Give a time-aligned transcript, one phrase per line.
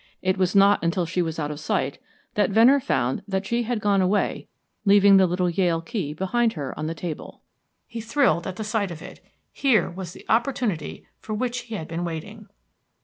[0.23, 1.99] It was not until she was out of sight
[2.33, 4.47] that Venner found that she had gone away,
[4.83, 7.43] leaving the little Yale key behind her on the table.
[7.85, 9.23] He thrilled at the sight of it.
[9.53, 12.47] Here was the opportunity for which he had been waiting.